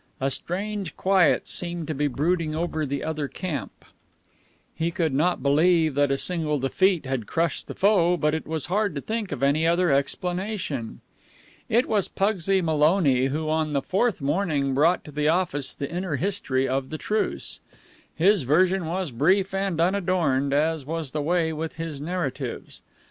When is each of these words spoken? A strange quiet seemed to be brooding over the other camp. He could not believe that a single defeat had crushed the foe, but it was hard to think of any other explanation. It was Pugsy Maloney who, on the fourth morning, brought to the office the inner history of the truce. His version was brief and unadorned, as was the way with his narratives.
A 0.19 0.31
strange 0.31 0.97
quiet 0.97 1.47
seemed 1.47 1.85
to 1.87 1.93
be 1.93 2.07
brooding 2.07 2.55
over 2.55 2.87
the 2.87 3.03
other 3.03 3.27
camp. 3.27 3.85
He 4.73 4.89
could 4.89 5.13
not 5.13 5.43
believe 5.43 5.93
that 5.93 6.09
a 6.09 6.17
single 6.17 6.57
defeat 6.57 7.05
had 7.05 7.27
crushed 7.27 7.67
the 7.67 7.75
foe, 7.75 8.17
but 8.17 8.33
it 8.33 8.47
was 8.47 8.65
hard 8.65 8.95
to 8.95 9.01
think 9.01 9.31
of 9.31 9.43
any 9.43 9.67
other 9.67 9.91
explanation. 9.91 11.01
It 11.69 11.85
was 11.87 12.07
Pugsy 12.07 12.63
Maloney 12.63 13.27
who, 13.27 13.47
on 13.47 13.73
the 13.73 13.81
fourth 13.83 14.23
morning, 14.23 14.73
brought 14.73 15.03
to 15.05 15.11
the 15.11 15.27
office 15.29 15.75
the 15.75 15.91
inner 15.91 16.15
history 16.15 16.67
of 16.67 16.89
the 16.89 16.97
truce. 16.97 17.59
His 18.15 18.41
version 18.41 18.87
was 18.87 19.11
brief 19.11 19.53
and 19.53 19.79
unadorned, 19.79 20.51
as 20.51 20.83
was 20.83 21.11
the 21.11 21.21
way 21.21 21.53
with 21.53 21.75
his 21.75 22.01
narratives. 22.01 22.81